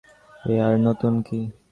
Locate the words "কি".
1.27-1.39